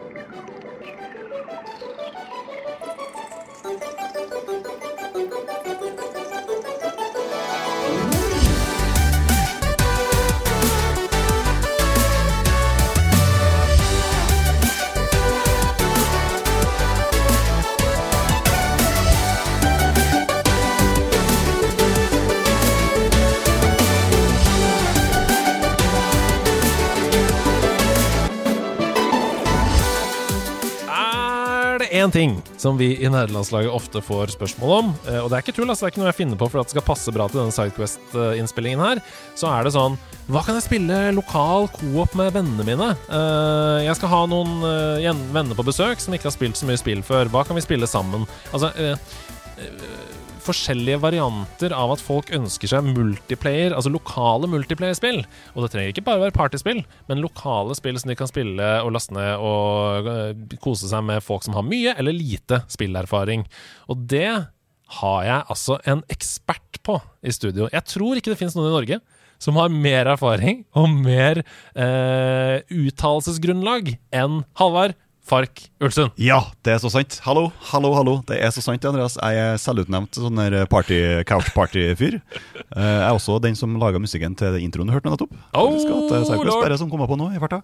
[0.00, 0.16] Thank
[2.32, 2.37] you.
[32.08, 35.56] Én ting som vi i nederlandslaget ofte får spørsmål om, eh, og det er ikke
[35.58, 37.26] tull, altså, det er ikke noe jeg finner på for at det skal passe bra
[37.28, 39.02] til denne Sidequest-innspillingen her,
[39.38, 39.98] så er det sånn
[40.28, 42.88] Hva kan jeg spille lokal co-op med vennene mine?
[43.08, 46.80] Eh, jeg skal ha noen eh, venner på besøk som ikke har spilt så mye
[46.80, 47.30] spill før.
[47.32, 48.26] Hva kan vi spille sammen?
[48.52, 48.72] Altså
[50.48, 55.22] forskjellige varianter av at folk ønsker seg multiplayer, altså lokale multiplayer-spill.
[55.54, 58.92] Og det trenger ikke bare være partyspill, men lokale spill som de kan spille og
[58.96, 63.46] laste ned og øh, kose seg med folk som har mye eller lite spillerfaring.
[63.92, 64.30] Og det
[64.98, 67.68] har jeg altså en ekspert på i studio.
[67.72, 69.00] Jeg tror ikke det finnes noen i Norge
[69.38, 71.42] som har mer erfaring og mer
[71.78, 74.96] eh, uttalelsesgrunnlag enn Halvard
[75.28, 76.14] Fark Ulsund.
[76.16, 77.18] Ja, det er så sant.
[77.26, 78.14] Hallo, hallo, hallo.
[78.28, 79.18] Det er så sant, Andreas.
[79.20, 80.98] Jeg er selvutnevnt sånn der party,
[81.28, 82.18] couch party-fyr.
[82.18, 85.34] Eh, Jeg er også den som laga musikken til introen du hørte nettopp.
[85.52, 87.60] Oh, det er Cypress som kommer på nå i farta.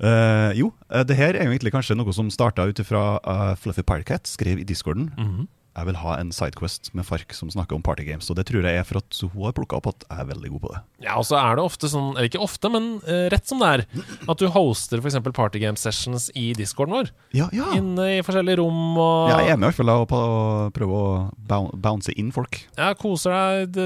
[0.00, 3.54] Eh, jo, eh, det her er jo egentlig kanskje noe som starta ut ifra uh,
[3.60, 5.10] Fluffy Pirate skrev i discorden.
[5.16, 5.48] Mhm.
[5.70, 8.26] Jeg vil ha en sidequest med Fark som snakker om partygames.
[8.32, 10.50] Og det tror jeg er for at hun har plukka opp at jeg er veldig
[10.56, 10.80] god på det.
[11.06, 13.70] Ja, og så er det ofte sånn, eller ikke ofte, men uh, rett som det
[13.70, 13.84] er,
[14.26, 15.20] at du hoster f.eks.
[15.36, 17.12] partygame sessions i discorden vår.
[17.36, 17.70] Ja, ja.
[17.78, 20.42] Inne i forskjellige rom og Jeg er med i hvert fall på å
[20.74, 22.60] prøve å bounce inn folk.
[22.74, 23.36] Ja, koser
[23.70, 23.80] deg.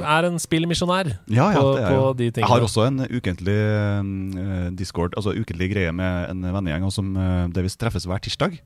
[0.00, 2.46] Er en spillmisjonær Ja, ja, på, på de tingene.
[2.46, 7.46] Jeg har også en ukentlig uh, Discord, altså ukentlig greie med en vennegjeng som, uh,
[7.52, 8.62] det vi treffes hver tirsdag.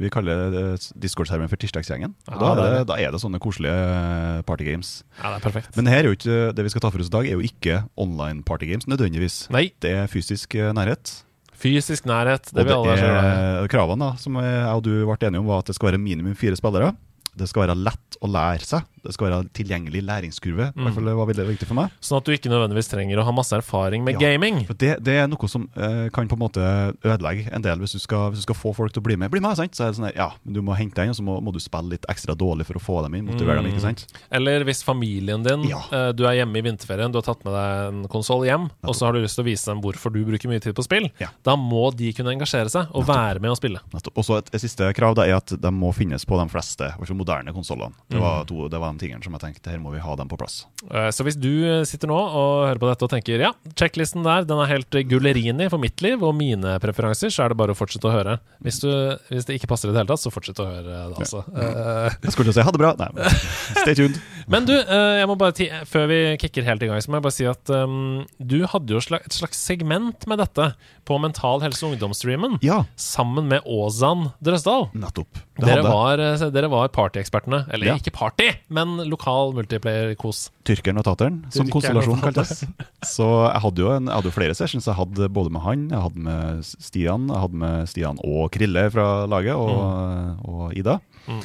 [0.00, 2.14] Vi kaller eh, Discord-serveren for Tirsdagsgjengen.
[2.30, 4.92] Ja, da, er det da er det sånne koselige eh, partygames.
[5.20, 5.76] Ja, det er perfekt.
[5.76, 8.44] Men det ikke, det vi skal ta for oss i dag, er jo ikke online
[8.46, 9.42] partygames nødvendigvis.
[9.52, 11.18] Nei, Det er fysisk eh, nærhet.
[11.60, 15.50] fysisk nærhet, det vil alle være kravene da, som jeg og du ble enige om,
[15.52, 16.94] var at det skal være minimum fire spillere.
[17.38, 18.86] Det skal være lett å lære seg.
[19.00, 20.66] Det skal være en tilgjengelig læringskurve.
[20.76, 20.88] Mm.
[21.06, 21.92] det var veldig viktig for meg.
[22.04, 24.20] Sånn at du ikke nødvendigvis trenger å ha masse erfaring med Ja.
[24.20, 24.66] gaming.
[24.76, 26.60] Det, det er noe som eh, kan på en måte
[27.04, 29.30] ødelegge en del hvis du, skal, hvis du skal få folk til å bli med.
[29.32, 29.72] Bli med, sant?
[29.78, 31.54] Så er det sånn her, ja, du må hente deg inn, og så må, må
[31.54, 33.30] du spille litt ekstra dårlig for å få dem inn.
[33.30, 34.04] Motivere dem, ikke sant?
[34.30, 35.80] Eller hvis familien din Ja.
[35.92, 38.94] eh, Du er hjemme i vinterferien, du har tatt med deg en konsoll hjem, og
[38.94, 41.08] så har du lyst til å vise dem hvorfor du bruker mye tid på spill.
[41.22, 41.28] Ja.
[41.46, 43.80] Da må de kunne engasjere seg og være med og spille.
[43.94, 44.18] Nettopp.
[44.20, 46.90] Og så et, et siste krav da, er at de må finnes på de fleste
[47.00, 47.94] altså moderne konsollene.
[48.10, 50.28] Det, var to- det var de tingene som jeg tenkte her må vi ha dem
[50.30, 50.62] på plass.
[50.90, 54.24] Eh, Så hvis du eh, sitter nå og hører på dette og tenker ja, checklisten
[54.26, 57.58] der den er helt eh, gullerini for mitt liv og mine preferanser, så er det
[57.60, 58.38] bare å fortsette å høre.
[58.64, 58.90] Hvis, du,
[59.30, 61.44] hvis det ikke passer i det hele tatt, så fortsett å høre det, altså.
[61.54, 62.10] Ja.
[62.24, 62.94] Jeg skulle si ha det bra.
[62.98, 63.40] Nei, men
[63.84, 64.18] stay tuned.
[64.50, 67.36] Men du, jeg må bare før vi kicker helt i gang, så må jeg bare
[67.36, 70.70] si at um, du hadde jo et slags segment med dette
[71.06, 74.88] på Mental Helse Ungdom-streamen, Ja, sammen med Åzan Drøsdal.
[74.94, 75.40] nettopp.
[75.60, 77.64] Det Dere hadde var, dere var partyekspertene.
[77.74, 77.94] Eller Ja.
[77.98, 80.50] ikke party, men lokal multiplayer-kos.
[80.64, 82.64] Tyrkeren og tateren, som og kaltes.
[83.04, 84.86] Så jeg hadde jo en, jeg hadde jo flere sessions.
[84.86, 88.90] Jeg hadde både med han, jeg hadde med Stian, jeg hadde med Stian og Krille
[88.90, 91.00] fra laget, og, og Ida.
[91.26, 91.42] Mm.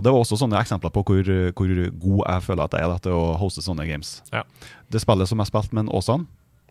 [0.00, 3.00] Og det var også sånne eksempler på hvor, hvor god jeg føler at jeg er
[3.04, 4.22] til å hoste sånne games.
[4.32, 4.46] Ja.
[4.88, 6.24] Det spillet som jeg spilte med Åsan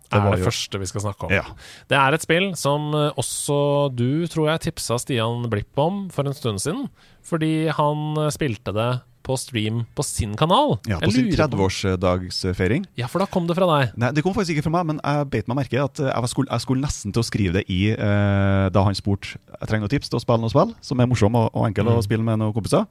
[0.10, 1.34] Det er det første vi skal snakke om.
[1.36, 1.44] Ja.
[1.92, 6.26] Det er et spill som eh, også du, tror jeg, tipsa Stian Blipp om for
[6.26, 6.88] en stund siden.
[7.30, 8.90] Fordi han eh, spilte det
[9.30, 10.80] på stream på sin kanal.
[10.90, 12.86] ja, på sin lurer på- 30-årsdagsfeiring.
[12.98, 13.92] Ja, for da kom det fra deg.
[14.00, 16.24] Nei, Det kom faktisk ikke fra meg, men jeg beit meg merke at eh, jeg,
[16.26, 19.68] var skulle, jeg skulle nesten til å skrive det i eh, da han spurte jeg
[19.70, 21.98] trenger noen tips til å spille noe spill som er morsom og, og enkel Mm.
[22.00, 22.88] å spille med noen kompiser.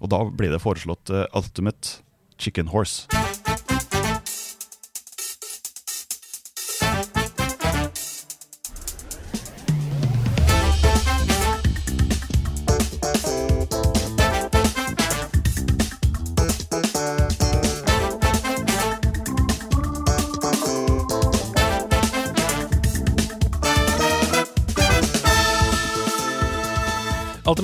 [0.00, 1.98] Og da ble det foreslått uh, Ultimate
[2.38, 3.08] Chicken Horse.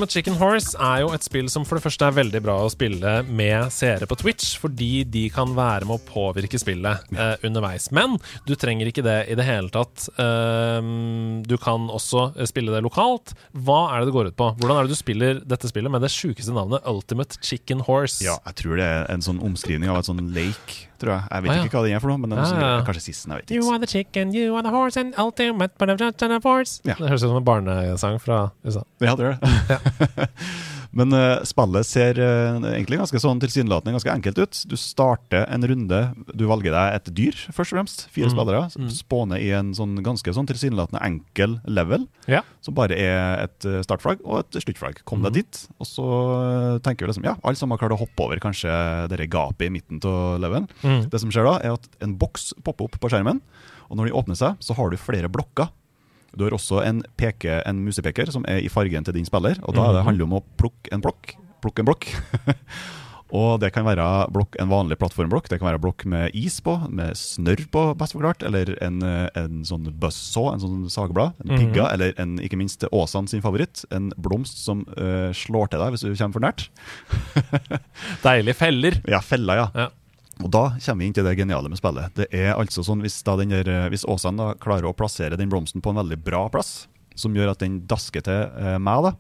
[0.07, 2.71] Ultimate Chicken Horse er jo et spill som for det første er veldig bra å
[2.71, 7.89] spille med seere på Twitch, fordi de kan være med å påvirke spillet eh, underveis.
[7.91, 8.15] Men
[8.47, 10.07] du trenger ikke det i det hele tatt.
[10.23, 13.35] Ehm, du kan også eh, spille det lokalt.
[13.51, 14.53] Hva er det det går ut på?
[14.61, 18.23] Hvordan er det du spiller dette spillet med det sjukeste navnet Ultimate Chicken Horse?
[18.23, 21.23] Ja, jeg tror det er en sånn omskrivning av et sånn lake tror jeg.
[21.31, 21.65] Jeg vet Ah, ja.
[21.65, 22.85] ikke hva den er for noe, men den er Ah, ja, ja.
[22.87, 23.33] kanskje sissen.
[23.33, 23.63] Jeg vet ikke.
[23.63, 26.81] You are the chicken, you are the horse and ultimate but I'm just a force.
[26.85, 26.95] Ja.
[26.99, 28.83] Det høres ut som en barnesang fra USA.
[29.01, 30.29] Ja, det gjør det.
[30.97, 34.61] Men uh, spillet ser uh, egentlig ganske sånn tilsynelatende ganske enkelt ut.
[34.71, 35.99] Du starter en runde,
[36.33, 38.07] du velger deg et dyr, først og fremst.
[38.15, 38.33] Fire Mm.
[38.33, 38.63] spillere.
[38.81, 38.89] Mm.
[38.97, 42.41] Spåner i en sånn ganske sånn tilsynelatende enkel level, Ja.
[42.65, 45.05] som bare er et eh, startflagg og et sluttflagg.
[45.05, 45.29] Kom mm.
[45.29, 46.07] deg dit, og så
[46.41, 48.73] eh, tenker vi liksom ja, alle sammen har klart å hoppe over kanskje
[49.13, 50.67] det gapet i midten av levelen.
[50.83, 51.09] Mm.
[51.13, 53.41] Det som skjer da, er at en boks popper opp på skjermen,
[53.91, 55.69] og når de åpner seg, så har du flere blokker.
[56.37, 59.75] Du har også en, peke, en musepeker som er i fargen til din spiller, og
[59.75, 60.07] da det Mhm.
[60.07, 61.35] handler det om å plukke en blokk.
[61.63, 62.07] Plukke en blokk.
[63.37, 66.77] og det kan være blokk, en vanlig plattformblokk, det kan være blokk med is på,
[66.93, 71.51] med snørr på, best forklart, eller en, eh, en sånn buzzsaw, en sånn sagblad, en
[71.51, 71.59] Mhm.
[71.73, 75.91] pigga, eller en, ikke minst Åsan sin favoritt, en blomst som uh, slår til deg
[75.97, 76.69] hvis du kommer for nært.
[78.23, 79.01] Deilige feller.
[79.09, 79.69] Ja, feller, ja.
[79.75, 79.89] Ja.
[80.45, 82.13] Og da kommer vi inn til det geniale med spillet.
[82.15, 85.37] Det er altså sånn Hvis, da den der, eh, hvis Åsen da klarer å plassere
[85.39, 86.87] den blomsten på en veldig bra plass,
[87.17, 89.15] som gjør at den dasker til eh, meg, da,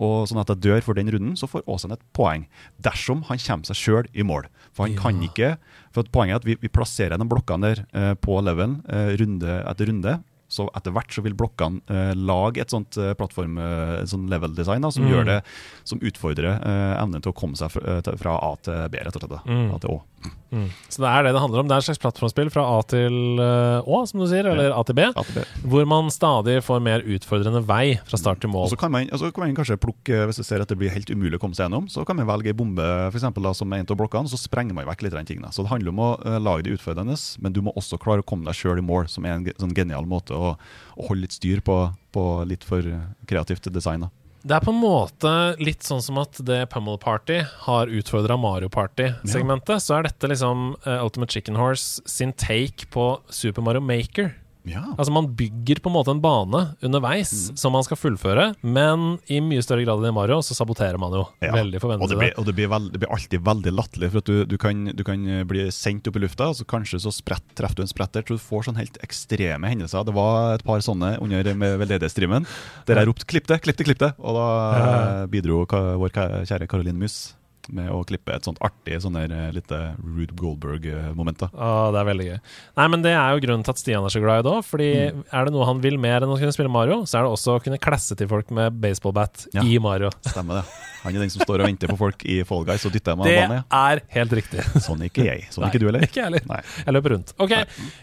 [0.00, 2.46] og sånn at jeg dør for den runden, så får Åsen et poeng.
[2.80, 4.46] Dersom han kommer seg sjøl i mål.
[4.72, 5.00] For han Ja.
[5.02, 5.58] kan ikke
[5.92, 9.16] For at Poenget er at vi, vi plasserer de blokkene der eh, på levelen eh,
[9.20, 10.22] runde etter runde.
[10.50, 14.80] Så etter hvert så vil blokkene eh, lage et sånt eh, plattform, eh, sånn level-design
[14.82, 15.26] da, som Mm.
[15.26, 15.42] det
[15.84, 19.14] Som utfordrer eh, evnen til å komme seg fra, eh, fra A til B, rett
[19.14, 19.44] og slett.
[19.46, 19.74] Mm.
[19.74, 20.00] A til Å.
[20.50, 20.66] Mm.
[20.90, 21.68] Så det er det det handler om.
[21.70, 24.80] Det er et slags plattformspill fra A til eh, Å, som du sier, eller A
[24.86, 25.44] til B, A til B.
[25.72, 28.66] hvor man stadig får mer utfordrende vei fra start til mål.
[28.66, 30.92] Og så kan man, altså kan man kanskje plukke, hvis du ser at det blir
[30.92, 33.54] helt umulig å komme seg gjennom, så kan man velge ei bombe for eksempel, da,
[33.56, 35.42] som er en av blokkene, så sprenger man vekk litt av den ting.
[35.54, 38.26] Så det handler om å eh, lage det utfordrende, men du må også klare å
[38.26, 41.38] komme deg sjøl i mål, som er en sånn genial måte å, å holde litt
[41.38, 41.82] styr på,
[42.14, 42.86] på litt for
[43.30, 44.08] kreativt design.
[44.08, 44.19] Da.
[44.42, 48.70] Det er på en måte litt sånn som at det Pummel Party har utfordra Mario
[48.72, 49.82] Party-segmentet.
[49.84, 54.32] Så er dette liksom eh, Ultimate Chicken Horse sin take på Super Mario Maker.
[54.68, 54.82] Ja.
[54.96, 57.56] Altså Man bygger på en måte en bane underveis Mm.
[57.56, 61.12] som man skal fullføre, men i mye større grad enn i Mario så saboterer man
[61.12, 61.26] jo.
[61.40, 64.18] Ja, Veldig Og det blir, og det blir, veld, det blir alltid veldig latterlig, for
[64.18, 67.12] at du, du, kan, du kan bli sendt opp i lufta, og så kanskje så
[67.14, 70.04] sprett, treffer du en spretter, så du får sånn helt ekstreme hendelser.
[70.04, 72.46] Det var et par sånne under med veldedighetsstreamen,
[72.86, 74.14] der jeg ropte 'klipp det, klipp det', klipp det!
[74.18, 74.46] Og da
[74.76, 75.26] ja.
[75.26, 76.10] bidro vår
[76.46, 77.34] kjære Caroline Mus
[77.68, 81.42] med å klippe et sånt artig sånn der eh, lite Rude Goldberg-moment.
[81.52, 82.38] Ah, det er veldig gøy.
[82.80, 84.64] Nei, men Det er jo grunnen til at Stian er så glad i det òg.
[84.64, 85.24] Fordi Mm.
[85.32, 87.58] er det noe han vil mer enn å kunne spille Mario, så er det også
[87.58, 89.62] å kunne klasse til folk med baseballbat Ja.
[89.62, 90.10] i Mario.
[90.26, 90.64] Stemmer det.
[91.02, 93.20] Han er den som står og venter på folk i Fall Guys og dytter dem
[93.20, 94.60] av Det er helt riktig.
[94.86, 95.46] Sånn er ikke jeg.
[95.50, 96.02] Sånn er Nei, ikke du heller.
[96.04, 96.64] Ikke jeg heller.
[96.84, 97.32] Jeg løper rundt.
[97.40, 97.54] Ok,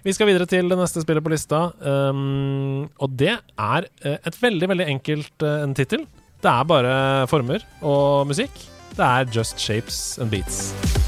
[0.04, 1.60] vi skal videre til det neste spillet på lista.
[1.82, 6.08] Um, og det er eh, et veldig, veldig enkelt uh, en tittel.
[6.42, 6.96] Det er bare
[7.30, 8.52] former og musikk.
[8.98, 11.07] Det er Just Shapes and Beats.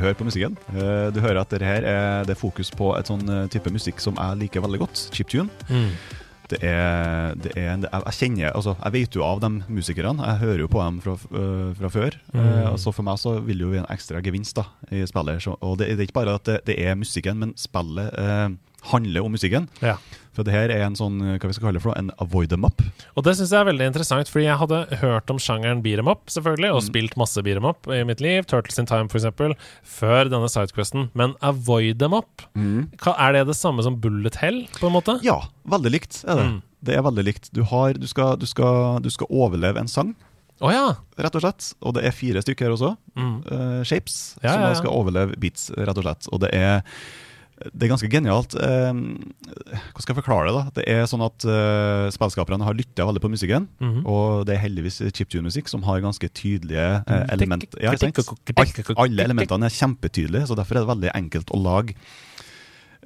[0.00, 0.54] Bare hør på musikken.
[0.72, 3.68] Eh, Du hører at det her er, det er fokus på et sånn eh, type
[3.68, 5.02] musikk som jeg liker veldig godt.
[5.12, 5.50] Chiptune.
[6.50, 10.24] Det er, det er jeg, kjenner, altså jeg vet jo av de musikerne.
[10.24, 12.16] Jeg hører jo på dem fra, øh, fra før.
[12.32, 12.78] Mm.
[12.80, 15.44] Så for meg så vil det jo være en ekstra gevinst da i spillet.
[15.44, 18.48] Så, og det, det er ikke bare at det, det er musikken, men spillet eh,
[18.94, 19.68] handler om musikken.
[19.84, 19.98] Ja.
[20.32, 22.52] For det her er en sånn, hva vi skal kalle det for noe, en avoid
[22.54, 22.80] em up.
[23.18, 26.08] Og det syns jeg er veldig interessant, fordi jeg hadde hørt om sjangeren beat em
[26.08, 26.86] up, selvfølgelig, og Mm.
[26.86, 29.26] spilt masse beat em up i mitt liv, Turtles in Time f.eks.,
[29.82, 31.10] før denne sidequesten.
[31.14, 35.18] Men avoid them up, hva- er det det samme som bullet hell, på en måte?
[35.26, 36.46] Ja, veldig likt er det.
[36.46, 36.62] Mm.
[36.82, 37.50] Det er veldig likt.
[37.52, 40.14] Du, har, du, skal, du, skal, du skal overleve en sang,
[40.62, 40.94] Oh, ja!
[41.18, 41.74] rett og slett.
[41.80, 42.90] Og det er fire stykker her også.
[43.16, 43.36] Mm.
[43.50, 44.74] Uh, shapes, Ja, som ja.
[44.74, 46.28] skal overleve beats, rett og slett.
[46.30, 46.82] Og det er,
[47.74, 48.54] det er ganske genialt.
[48.56, 50.54] Eh, hvordan skal jeg forklare det?
[50.56, 50.62] da?
[50.80, 54.06] Det er sånn at uh, Spillskaperne har lytta veldig på musikken, Mhm.
[54.06, 57.30] og det er heldigvis chiptune-musikk som har ganske tydelige uh, Mm.
[57.36, 57.64] element.
[57.80, 57.90] Ja.
[57.92, 61.94] Alt, alle elementene er kjempetydelige, så derfor er det veldig enkelt å lage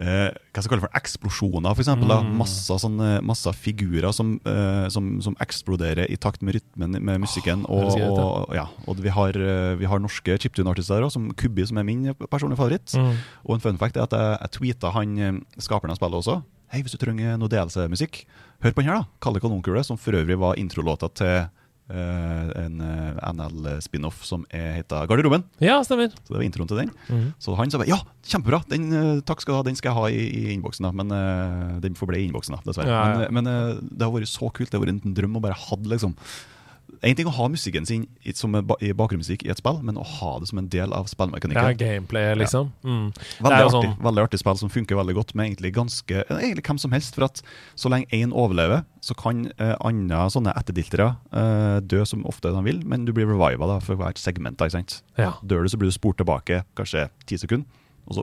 [0.01, 2.19] eh, hva skal jeg kalle for eksplosjoner, da.
[2.25, 2.33] Mm.
[2.41, 7.65] Masse, sånne, masse figurer som, eh, som, som eksploderer i takt med rytmen med musikken.
[7.69, 11.79] Oh, og, og, ja, og vi, har, eh, vi har norske chiptune-artister som Kubbi, som
[11.81, 12.97] er min personlige favoritt.
[12.99, 13.15] Mm.
[13.45, 16.41] Og en fun fact er at jeg, jeg tweeta han eh, skaperen av spillet også.
[16.75, 18.25] Hei, hvis du trenger noe DLC-musikk,
[18.65, 19.23] hør på den her, da.
[19.23, 21.45] Kalle Kanonkule, som for øvrig var introlåta til
[21.93, 25.45] en eh, NL-spin-off som er, heter Garderoben.
[25.61, 26.09] Ja, stemmer.
[26.17, 26.93] Så det var introen til den.
[27.11, 27.27] Mhm.
[27.43, 29.99] Så han sa bare ja, kjempebra, den, eh, takk skal du ha, den skal jeg
[29.99, 30.89] ha i, i innboksen.
[30.89, 32.89] da Men uh, den forble i innboksen, da, dessverre.
[32.89, 33.29] Ja, ja.
[33.29, 34.71] Men, men uh, det har vært så kult.
[34.71, 36.17] Det har vært en drøm å bare ha det, liksom.
[37.03, 40.39] En ting å ha musikken sin som ba, bakgrunnsmusikk i et spill, men å ha
[40.41, 41.77] det som en del av Ja, spillmekanikken.
[41.79, 42.71] gameplay, liksom.
[42.85, 43.13] Mm.
[43.13, 46.25] Det er Veldig artig, sånn- veldig artig spill som funker veldig godt med egentlig ganske
[46.31, 47.15] Egentlig hvem som helst.
[47.15, 47.43] For at
[47.77, 52.63] så lenge én overlever, så kan eh, andre sånne etterdiltere eh, dø som ofte de
[52.65, 54.57] vil, men du blir reviva da, for hvert segment.
[54.59, 55.03] da, ikke sant?
[55.19, 55.33] Ja.
[55.45, 57.67] Dør du, så blir du spurt tilbake kanskje ti sekunder,
[58.05, 58.23] og så,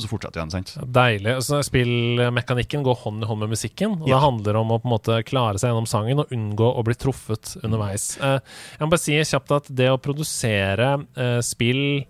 [0.00, 0.52] så fortsetter igjen.
[0.54, 0.70] sant?
[0.96, 1.34] Deilig.
[1.44, 3.98] Så spillmekanikken går hånd i hånd med musikken.
[4.00, 4.16] Og Ja.
[4.16, 6.94] Det handler om å på en måte klare seg gjennom sangen og unngå å bli
[6.96, 8.16] truffet underveis.
[8.16, 8.38] Eh,
[8.78, 12.04] jeg må bare si kjapt at det å produsere eh, spill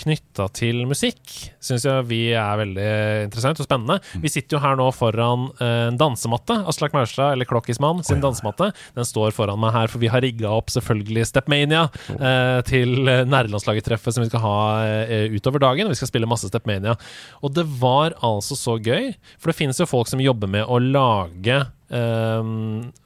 [0.00, 1.32] knytta til musikk
[1.62, 2.86] syns jeg vi er veldig
[3.26, 3.98] interessant og spennende.
[4.22, 6.56] Vi sitter jo her nå foran eh, en dansematte.
[6.70, 8.70] Aslak Maurstad, eller Klokkismann, sin dansematte.
[8.96, 13.22] Den står foran meg her, for vi har rigga opp selvfølgelig Stepmania eh, til eh,
[13.28, 15.92] nerdelandslaget-treffet som vi skal ha eh, utover dagen.
[15.92, 16.96] Vi skal spille masse Stepmania.
[17.44, 20.80] Og det var altså så gøy, for det finnes jo folk som jobber med å
[20.82, 22.52] lage eh,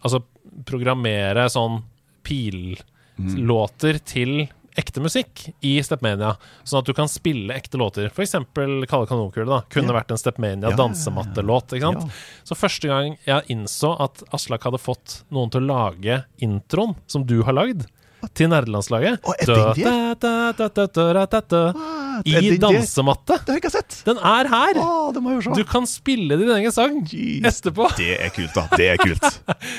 [0.03, 0.25] Altså
[0.67, 1.83] programmere sånn
[2.27, 4.49] pillåter til
[4.79, 8.09] ekte musikk i Stepmania, sånn at du kan spille ekte låter.
[8.15, 11.75] Eksempel Kalle Kanonkule da, kunne vært en Stepmania dansemattelåt.
[11.77, 12.19] ikke sant?
[12.47, 17.27] Så første gang jeg innså at Aslak hadde fått noen til å lage introen som
[17.27, 17.89] du har lagd,
[18.35, 19.37] til nerdelandslaget er?
[22.27, 23.37] Er I dansematte!
[23.45, 24.01] Det har jeg ikke sett!
[24.09, 24.81] Den er her!
[24.83, 27.87] Å, det må jeg Du kan spille din egen sang etterpå.
[27.99, 28.67] Det er kult, da.
[28.75, 29.23] Det er kult.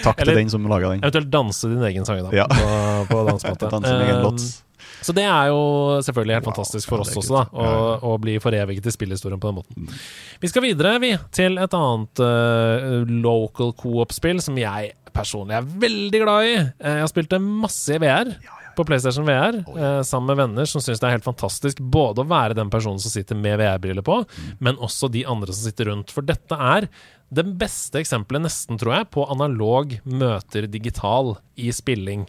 [0.06, 1.04] Takk til den som laga den.
[1.04, 2.72] Eventuelt danse din egen sang da, på,
[3.12, 3.74] på dansematte.
[3.76, 4.69] Danse min egen Um, låt.
[5.02, 5.60] Så det er jo
[6.06, 7.98] selvfølgelig helt Wow, fantastisk for oss også, da, å, Ja, ja.
[8.10, 9.88] å bli foreviget i spillhistorien på den måten.
[9.88, 9.98] Mm.
[10.44, 16.22] Vi skal videre, vi, til et annet uh, local co-op-spill som jeg personlig er veldig
[16.24, 16.56] glad i.
[16.60, 18.30] Eh, Jeg har spilt det masse i VR.
[18.78, 22.28] På PlayStation VR, eh, sammen med venner som syns det er helt fantastisk både å
[22.30, 24.54] være den personen som sitter med VR-briller på, Mm.
[24.64, 26.12] men også de andre som sitter rundt.
[26.16, 26.88] For dette er
[27.30, 32.24] det beste eksempelet, nesten, tror jeg, på analog møter digital i spilling.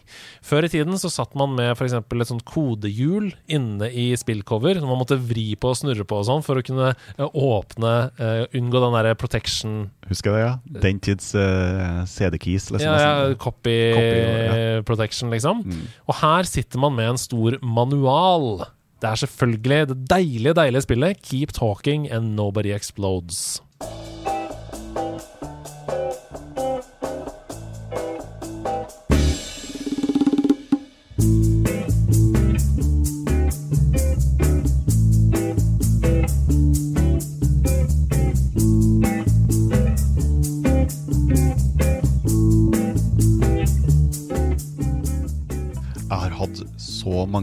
[0.45, 1.95] Før i tiden så satt man med f.eks.
[1.97, 6.27] et sånt kodehjul inne i spillcover, som man måtte vri på og snurre på og
[6.27, 9.79] sånn, for å kunne eh, åpne, uh, unngå den derre protection
[10.11, 10.81] Husker jeg det, ja?
[10.83, 12.67] Den tids uh, CD-keys.
[12.75, 13.77] Liksom, ja, ja, Copy,
[14.85, 15.63] protection, liksom.
[15.65, 15.85] Mm.
[16.11, 18.67] Og her sitter man med en stor manual.
[19.01, 23.61] Det er selvfølgelig det deilige, deilige spillet Keep Talking and Nobody Explodes.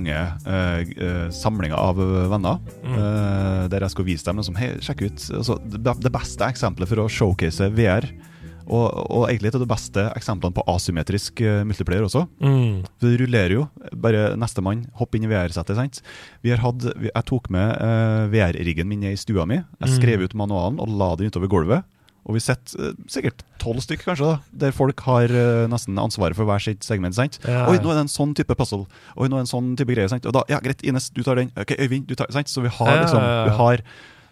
[0.09, 2.95] Så mange eh, eh, samlinger av eh, venner Mm.
[2.97, 7.03] eh, der jeg skulle vise dem liksom, hei, sjekk ut altså, det, beste eksempelet for
[7.05, 8.07] å showcase VR.
[8.69, 12.27] Og, og egentlig et av de beste eksemplene på asymmetrisk eh, multiplayer også.
[12.45, 12.83] Mm.
[13.01, 13.63] For det rullerer jo.
[13.97, 15.77] Bare nestemann, hopp inn i VR-settet.
[15.79, 16.03] sant?
[16.45, 19.57] Vi har hatt, jeg tok med uh, VR-riggen min i stua mi.
[19.57, 19.95] Jeg Mm.
[19.97, 21.85] skrev ut manualen og la den utover gulvet.
[22.29, 26.37] Og vi sitter eh, sikkert tolv stykk, kanskje, da, der folk har eh, nesten ansvaret
[26.37, 27.17] for hver sitt segment.
[27.17, 27.39] sant?
[27.49, 28.85] Ja, Oi, nå er det en sånn type puzzle.
[29.17, 30.09] Oi, nå er det en sånn type greie.
[30.13, 30.29] sant?
[30.29, 31.49] Og da, ja, Greit, Ines, du tar den.
[31.57, 32.49] Ok, Øyvind, du tar sant?
[32.53, 33.45] Så vi har liksom ja, ja.
[33.49, 33.83] vi har,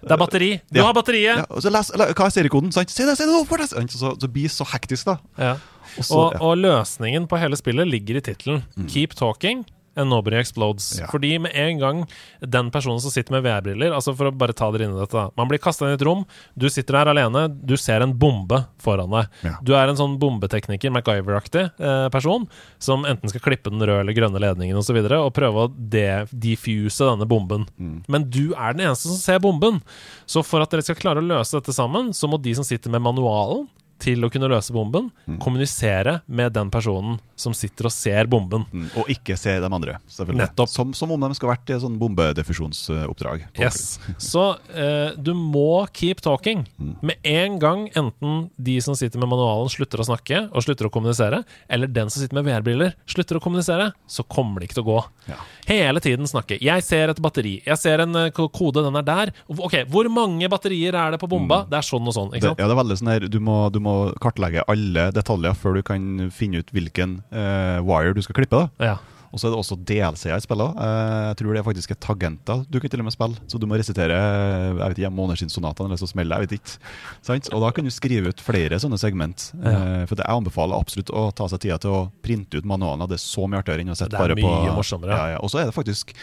[0.07, 0.51] Det er batteri!
[0.71, 0.85] Du Ja.
[0.91, 1.41] har batteriet!
[1.41, 2.71] ja, og så les, eller, Hva er seriekoden?
[2.77, 2.91] sant?
[2.93, 3.39] Se det, se det!
[3.49, 3.71] For det!
[3.97, 5.17] Så, så blir det så hektisk, da.
[5.41, 5.55] Ja.
[5.97, 6.53] Og Og, ja.
[6.69, 8.63] løsningen på hele spillet ligger i tittelen.
[8.93, 9.65] Keep talking
[9.97, 10.99] and nobody explodes.
[11.01, 11.09] Ja.
[11.11, 12.03] Fordi med en gang
[12.41, 15.27] den personen som sitter med VR-briller Altså For å bare ta dere inn i dette.
[15.39, 16.25] Man blir kasta inn i et rom,
[16.55, 19.33] du sitter her alene, du ser en bombe foran deg.
[19.47, 19.55] Ja.
[19.65, 22.47] Du er en sånn bombetekniker, MacGyver-aktig eh, person,
[22.83, 24.87] som enten skal klippe den røde eller grønne ledningen osv.
[24.87, 27.65] Og, så videre, og prøve å defuse denne bomben.
[27.75, 27.97] Mm.
[28.13, 29.81] Men du er den eneste som ser bomben.
[30.31, 32.93] Så for at dere skal klare å løse dette sammen, så må de som sitter
[32.95, 33.67] med manualen
[34.03, 35.39] til å kunne løse bomben, Mm.
[35.43, 38.65] kommunisere med den personen som sitter og ser bomben.
[38.73, 40.41] Mm, Og ikke se de andre, selvfølgelig.
[40.47, 40.69] Nettopp.
[40.69, 43.45] Som, som om de skulle vært i et sånn bombedefusjonsoppdrag.
[43.61, 43.99] Yes.
[44.19, 46.67] Så uh, du må keep talking.
[46.81, 46.95] Mm.
[47.03, 50.93] Med en gang enten de som sitter med manualen slutter å snakke og slutter å
[50.93, 54.87] kommunisere, eller den som sitter med VR-briller slutter å kommunisere, så kommer det ikke til
[54.87, 54.99] å gå.
[55.31, 55.39] Ja.
[55.69, 56.59] Hele tiden snakke.
[56.63, 57.57] Jeg ser et batteri.
[57.67, 59.33] Jeg ser en eh, kode, den er der.
[59.51, 61.65] Ok, hvor mange batterier er det på bomba?
[61.71, 62.33] Det er sånn og sånn.
[62.37, 62.61] Ikke sant?
[62.63, 63.86] ja, det er veldig sånn her, du må, du må
[64.23, 68.67] kartlegge alle detaljer før du kan finne ut hvilken uh, wire du skal klippe.
[68.67, 68.93] da.
[68.93, 68.97] Ja.
[69.37, 70.79] Og så er det også DLC-er i spillet.
[70.79, 73.43] Uh, jeg tror det er faktisk er tagenter du kan til og med spille.
[73.51, 76.41] Så du må resitere jeg vet ikke, månedskinnsonatene, eller så smeller.
[76.41, 76.79] Jeg vet ikke.
[77.27, 77.51] Sant?
[77.53, 79.51] Og da kan du skrive ut flere sånne segment.
[79.61, 83.09] Eh, for jeg anbefaler absolutt å ta seg tida til å printe ut manualene.
[83.11, 85.17] Det er så mye artigere enn å sitte Det er mye morsommere.
[85.17, 85.43] Ja, ja.
[85.45, 86.17] Og så er det faktisk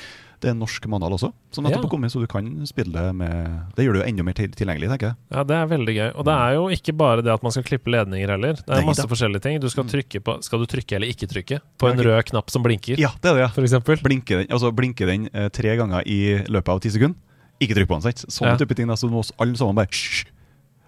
[0.44, 1.88] det er en norsk manual også, som nettopp Ja.
[1.88, 5.08] har kommet, så du kan spille med Det gjør det jo enda mer tilgjengelig, tenker
[5.14, 5.16] jeg.
[5.32, 6.10] Ja, det er veldig gøy.
[6.20, 8.54] Og det er jo ikke bare det at man skal klippe ledninger heller.
[8.60, 9.08] Det er Nei masse da.
[9.08, 9.60] forskjellige ting.
[9.64, 12.62] Du skal trykke på Skal du trykke eller ikke trykke på en rød knapp som
[12.64, 13.42] blinker, Ja, det er det.
[13.42, 13.48] ja.
[13.56, 13.98] for eksempel?
[14.04, 17.16] Blinker den, altså blinker den eh, tre ganger i løpet av ti sekunder.
[17.62, 18.26] Ikke trykk på den, sant?
[18.28, 18.58] Sånne Ja.
[18.58, 18.88] type ting.
[18.88, 20.26] da, Så må alle sammen bare Hysj!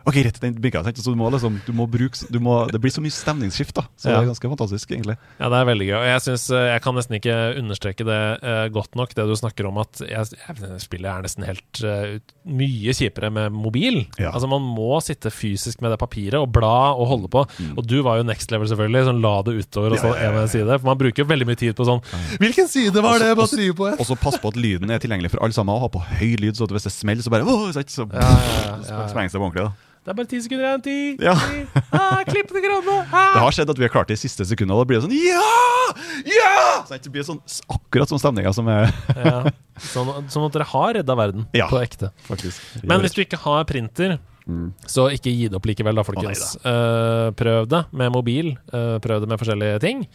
[0.05, 0.83] Ok, rett, den blinka.
[0.85, 1.00] sant?
[1.01, 3.88] Så du må liksom du må bruke, du må, Det blir så mye stemningsskift, da.
[3.97, 4.19] Så Ja.
[4.19, 5.17] det er ganske fantastisk, egentlig.
[5.39, 5.97] Ja, det er veldig gøy.
[5.97, 9.35] Og jeg synes, eh, jeg kan nesten ikke understreke det uh, godt nok, det du
[9.35, 14.05] snakker om at jeg, jeg, spillet er nesten helt uh, mye kjipere med mobil.
[14.19, 14.31] Ja.
[14.31, 17.45] Altså Man må sitte fysisk med det papiret og bla og holde på.
[17.75, 19.05] Og du var jo next level, selvfølgelig.
[19.09, 20.79] Sånn la det utover og sånn ja, ja, side.
[20.79, 22.03] For man bruker jo veldig mye tid på sånn
[22.38, 23.89] Hvilken side var det batteriet på?
[23.89, 25.74] Og så pass på at lyden er tilgjengelig for alle sammen.
[25.74, 27.43] Og ha på høy lyd, så hvis det smeller, så bare?
[27.81, 29.65] Så sprenger det på ordentlig.
[29.65, 30.83] da Det er bare ti sekunder igjen.
[30.85, 30.97] Ti!
[31.25, 31.33] Ja.
[31.33, 31.81] ti.
[31.97, 32.97] Ah, klipp det grønne!
[33.09, 33.39] Det Ah.
[33.41, 35.17] har skjedd at vi har klart det i siste sekundene, og da blir det sånn
[35.17, 35.95] Ja!
[36.29, 36.85] Ja!
[36.85, 37.41] Så Det blir sånn,
[37.74, 39.50] akkurat sånn stemninga som er Ja.
[39.81, 41.67] Sånn, sånn at dere har redda verden Ja.
[41.67, 42.12] på ekte.
[42.29, 44.74] faktisk Men hvis du ikke har printer, Mm.
[44.85, 46.53] så ikke gi det opp likevel, da, folkens.
[46.63, 48.51] Eh, prøv det med mobil.
[48.71, 50.07] Uh, prøv det med forskjellige ting.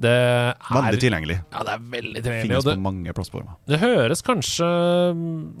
[0.00, 1.38] Det er Veldig tilgjengelig.
[1.52, 2.46] Ja, det er veldig tilgjengelig.
[2.48, 3.56] Finnes det, på mange plattformer.
[3.68, 4.68] det høres kanskje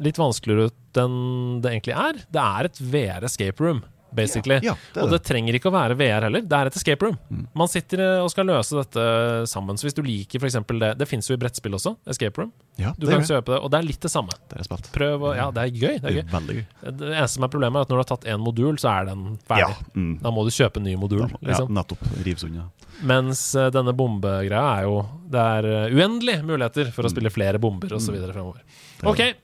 [0.06, 1.18] litt vanskeligere ut enn
[1.62, 2.20] det egentlig er.
[2.32, 3.82] Det er et VR escape room,
[4.14, 4.58] basically.
[4.62, 6.42] Ja, ja, det og det trenger ikke å være VR heller.
[6.42, 7.16] Det er et escape room.
[7.30, 7.46] Mm.
[7.54, 9.04] Man sitter eh, og skal løse dette
[9.50, 9.78] sammen.
[9.78, 10.58] Så hvis du liker f.eks.
[10.68, 12.52] det Det fins jo i brettspill også, escape room.
[12.80, 14.30] Ja, Du kan kjøpe det, og det er litt det samme.
[14.48, 14.90] Det er.
[14.94, 15.96] Prøv å Ja, det er gøy.
[16.00, 16.64] Det er Det gøy.
[16.64, 16.96] gøy.
[16.98, 19.04] Det eneste som er problemet, er at når du har tatt én modul, så er
[19.10, 19.76] den ferdig.
[19.76, 20.12] Ja, mm.
[20.22, 21.68] Da må du kjøpe en ny modul, Ja, liksom.
[21.76, 22.02] nettopp.
[22.24, 22.70] Rives unna.
[23.02, 27.14] Mens eh, denne bombegreia er jo Det er eh, uendelige muligheter for å Mm.
[27.14, 28.16] spille flere bomber osv.
[28.32, 28.60] fremover.
[29.04, 29.34] Ok,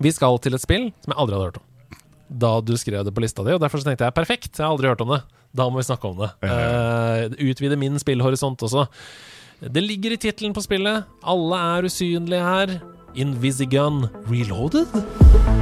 [0.00, 1.66] vi skal til et spill som jeg aldri hadde hørt om.
[2.30, 4.90] Da du skrev det på lista di, og derfor tenkte jeg perfekt, jeg har aldri
[4.92, 5.22] hørt om det.
[5.56, 6.30] Da må vi snakke om det.
[6.46, 8.86] Uh, utvide min spillhorisont også.
[9.60, 11.10] Det ligger i tittelen på spillet.
[11.26, 12.78] Alle er usynlige her.
[13.18, 15.59] Invisigun Reloaded?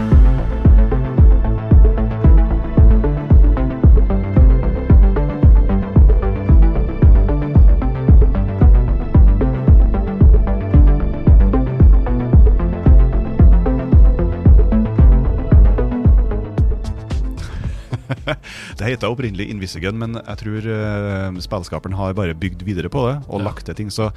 [18.79, 23.17] Det heter opprinnelig Invisigun, men jeg tror uh, spillskaperen har bare bygd videre på det
[23.29, 23.45] og Ja.
[23.51, 23.91] lagt til ting.
[23.95, 24.11] Så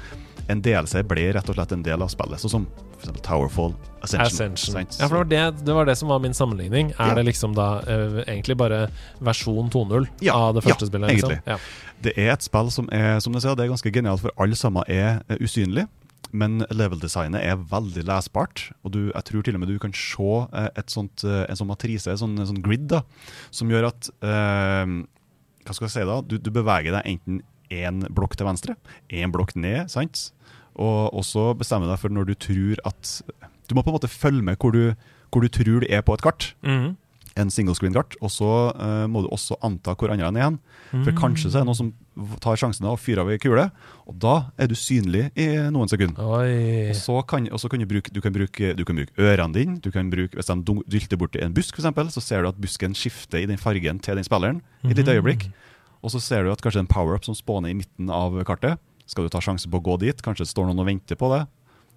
[0.50, 2.66] en DLC ble rett og slett en del av spillet, sånn som
[2.98, 4.52] eksempel Towerfall, Ascension.
[4.54, 4.86] Ascension.
[4.98, 6.92] Ja, for det var det, det var det som var min sammenligning.
[6.98, 7.14] Er Ja.
[7.14, 8.88] det liksom da uh, egentlig bare
[9.20, 11.10] versjon 2.0 Ja, av det første spillet?
[11.10, 11.30] Liksom?
[11.30, 11.42] egentlig.
[11.46, 11.58] Ja.
[12.02, 14.56] Det er et spill som er som du sier, det er ganske genialt, for alle
[14.58, 15.86] sammen er eh, usynlige.
[16.32, 20.28] Men level-designet er veldig lesbart, og du, jeg tror til og med du kan se
[20.56, 23.02] eh, sånt, eh, en sånn matrise, en sånn, en sånn grid, da,
[23.52, 24.94] som gjør at eh,
[25.62, 26.16] Hva skal jeg si da?
[26.24, 27.42] Du, du beveger deg enten
[27.72, 28.78] én blokk til venstre,
[29.12, 30.30] én blokk ned, sant?
[30.72, 33.18] Og også bestemme deg for når du tror at
[33.68, 34.94] Du må på en måte følge med hvor du,
[35.28, 36.96] hvor du tror du er på et kart Mhm.
[37.36, 40.58] En single screen-kart, og så uh, må du også anta hvor andre er igjen.
[40.92, 41.04] Mm.
[41.06, 41.92] For kanskje så er det noen som
[42.44, 43.64] tar sjansen og fyrer av ei kule,
[44.06, 46.20] og da er du synlig i noen sekunder.
[46.20, 49.78] Og så kan, kan du, bruke, du, kan bruke, du kan bruke ørene dine.
[49.80, 52.60] Du kan bruke, hvis de dylter borti en busk, for eksempel, så ser du at
[52.60, 55.16] busken skifter i den fargen til den spilleren i et lite Mhm.
[55.16, 55.48] øyeblikk.
[56.02, 58.78] Og så ser du at kanskje en power-up som spåner i midten av kartet.
[59.06, 60.22] Skal du ta sjansen på å gå dit?
[60.22, 61.46] Kanskje det står noen og venter på det.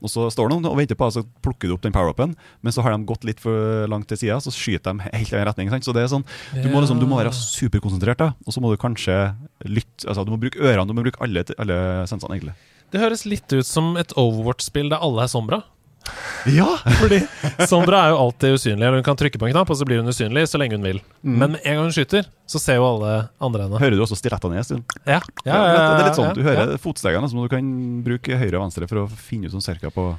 [0.03, 2.83] Og så står noen og venter på så plukker du opp den power-upen, men så
[2.85, 5.71] har de gått litt for langt til sida, så skyter de helt i en retning.
[5.71, 5.87] Sant?
[5.87, 8.31] Så det er sånn, du må, liksom, du må være superkonsentrert, da.
[8.45, 9.17] og så må du kanskje
[9.65, 11.77] lytte altså Du må bruke ørene, du må bruke alle, alle
[12.11, 12.55] sensene, egentlig.
[12.93, 15.63] Det høres litt ut som et Overwatch-spill der alle er Sombra.
[16.53, 16.67] Ja!
[16.99, 17.19] Fordi
[17.69, 18.83] Sombra er jo alltid usynlig.
[18.85, 20.85] Eller Hun kan trykke på en knapp, og så blir hun usynlig så lenge hun
[20.85, 21.01] vil.
[21.25, 23.81] Men med en gang hun skyter, så ser jo alle andre henne.
[23.81, 24.95] Hører du også stilettene ned en stund?
[25.07, 26.49] Ja, ja, det er litt sånn, ja, Du ja.
[26.51, 27.73] hører fotstegene som du kan
[28.05, 30.11] bruke høyre og venstre for å finne ut sånn cirka på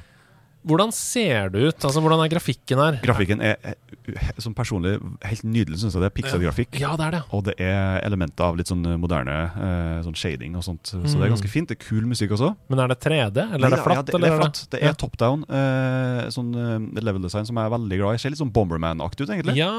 [0.65, 1.85] Hvordan ser det ut?
[1.85, 2.97] Altså, Hvordan er grafikken her?
[3.03, 6.01] Grafikken er, er som personlig helt nydelig, syns jeg.
[6.01, 6.79] Det er pikselgrafikk.
[6.81, 7.21] Ja, det er det.
[7.35, 10.83] Og det er elementer av litt sånn moderne eh, sånn shading og sånt.
[10.91, 11.69] Så det er ganske fint.
[11.69, 12.53] Det er kul musikk også.
[12.69, 13.97] Men er det 3D, eller er det flatt?
[13.97, 14.63] Ja, det, det er flatt.
[14.71, 14.93] Det er Ja.
[14.93, 15.43] top down.
[15.47, 18.17] Eh, sånn eh, level design som jeg er veldig glad i.
[18.23, 19.55] Ser litt sånn Bomberman-aktig ut, egentlig.
[19.59, 19.71] Ja,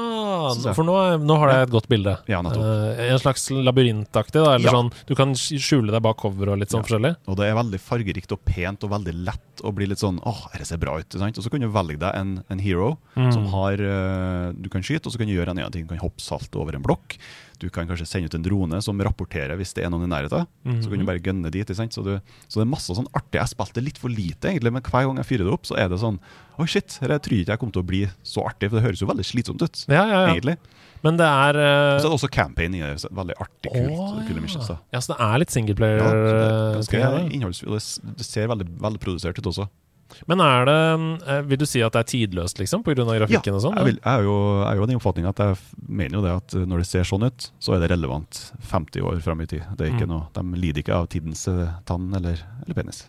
[0.73, 2.17] for nå, nå har jeg et godt bilde.
[2.31, 2.65] Ja, nettopp.
[2.97, 4.55] Eh, en slags labyrintaktig, da.
[4.55, 4.75] Eller Ja.
[4.77, 7.15] sånn Du kan skjule deg bak cover og litt sånn forskjellig.
[7.27, 10.45] Og det er veldig fargerikt og pent og veldig lett å bli litt sånn Åh,
[10.53, 11.19] dette ser bra ut.
[11.19, 11.37] Sant?
[11.39, 13.31] Og så kan du velge deg en, en hero Mm.
[13.35, 15.83] som har eh, Du kan skyte, og så kan du gjøre en annen ting.
[15.83, 17.17] Du kan hoppe salt over en blokk.
[17.59, 20.47] Du kan kanskje sende ut en drone som rapporterer hvis det er noen i nærheten.
[20.79, 21.67] Så kan du bare gønne dit.
[21.75, 21.91] Sant?
[21.97, 22.13] Så, du,
[22.47, 23.41] så det er masse sånn artig.
[23.41, 25.91] Jeg spilte litt for lite, egentlig, men hver gang jeg fyrer det opp, så er
[25.91, 26.21] det sånn
[26.59, 28.83] Oi, shit, jeg tror jeg ikke jeg kommer til å bli så artig, for det
[28.83, 29.83] høres jo veldig slitsomt ut.
[29.87, 30.33] Ja, ja, ja.
[30.33, 30.57] egentlig.
[31.05, 31.99] Men det er uh...
[31.99, 33.11] Så er det også campaign i det.
[33.15, 33.93] Veldig artig, kult.
[33.95, 34.39] Oh, ja.
[34.43, 36.01] missions, ja, så det er litt singleplayer?
[36.03, 37.71] Ja, det eh, ganske innholdsfullt.
[37.71, 39.69] og Det, det ser veldig, veldig produsert ut også.
[40.27, 40.77] Men er det
[41.27, 43.05] eh, Vil du si at det er tidløst, liksom, pga.
[43.05, 43.75] grafikken og sånn?
[43.77, 46.31] jeg, vil, jeg, er jo, jeg er jo den oppfatning at jeg mener jo det
[46.37, 48.41] at uh, når det ser sånn ut, så er det relevant
[48.71, 49.63] 50 år fram i tid.
[49.77, 50.13] Det er ikke Mm.
[50.15, 53.03] noe, De lider ikke av tidens uh, tann eller, eller penis.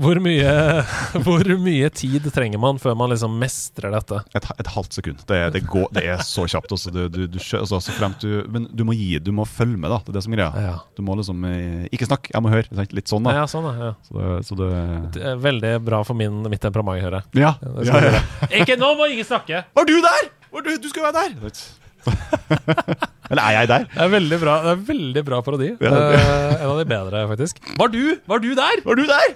[0.00, 0.52] Hvor mye,
[1.24, 4.20] hvor mye tid trenger man før man liksom mestrer dette?
[4.34, 5.20] Et, et halvt sekund.
[5.28, 6.72] Det det går, det er så kjapt.
[6.74, 6.90] Også.
[6.94, 7.78] Du, du, du, altså,
[8.22, 10.00] du, men du må gi, du må følge med, da.
[10.02, 10.64] Det er det som er greia.
[10.66, 12.86] Ja, Du må liksom eh, Ikke snakk, jeg må høre.
[12.94, 13.36] Litt sånn, da.
[13.38, 13.92] ja sånn, ja.
[14.08, 17.44] Så det, så det er veldig bra for min, mitt temperament, hører jeg.
[17.44, 17.54] Ja.
[17.86, 18.24] ja, ja.
[18.62, 19.64] Ikke nå må ingen snakke!
[19.74, 20.30] Var du der?!
[20.54, 21.62] Var du, du skulle være der!
[23.32, 23.86] Eller er jeg der?
[23.88, 25.70] Det er veldig bra, det er veldig bra parodi.
[25.80, 25.94] Ja.
[25.94, 27.62] Eh, en av de bedre, faktisk.
[27.80, 28.82] Var du, var du der?!
[28.84, 29.34] Var du der?!